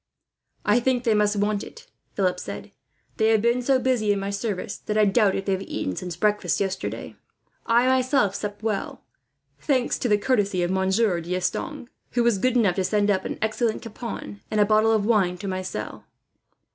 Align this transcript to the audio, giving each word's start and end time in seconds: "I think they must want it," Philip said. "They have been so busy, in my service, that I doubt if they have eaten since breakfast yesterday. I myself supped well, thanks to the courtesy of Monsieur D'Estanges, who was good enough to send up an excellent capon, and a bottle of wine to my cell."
"I 0.65 0.79
think 0.79 1.03
they 1.03 1.13
must 1.13 1.35
want 1.35 1.63
it," 1.63 1.85
Philip 2.15 2.39
said. 2.39 2.71
"They 3.17 3.27
have 3.27 3.41
been 3.43 3.61
so 3.61 3.77
busy, 3.77 4.11
in 4.11 4.19
my 4.19 4.31
service, 4.31 4.79
that 4.79 4.97
I 4.97 5.05
doubt 5.05 5.35
if 5.35 5.45
they 5.45 5.51
have 5.51 5.61
eaten 5.61 5.95
since 5.95 6.15
breakfast 6.15 6.59
yesterday. 6.59 7.15
I 7.67 7.85
myself 7.85 8.33
supped 8.33 8.63
well, 8.63 9.03
thanks 9.59 9.99
to 9.99 10.09
the 10.09 10.17
courtesy 10.17 10.63
of 10.63 10.71
Monsieur 10.71 11.21
D'Estanges, 11.21 11.87
who 12.13 12.23
was 12.23 12.39
good 12.39 12.57
enough 12.57 12.77
to 12.77 12.83
send 12.83 13.11
up 13.11 13.25
an 13.25 13.37
excellent 13.43 13.83
capon, 13.83 14.41
and 14.49 14.59
a 14.59 14.65
bottle 14.65 14.91
of 14.91 15.05
wine 15.05 15.37
to 15.37 15.47
my 15.47 15.61
cell." 15.61 16.05